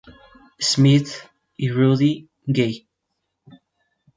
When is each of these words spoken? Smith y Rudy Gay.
Smith 0.59 1.29
y 1.57 1.69
Rudy 1.69 2.27
Gay. 2.47 2.87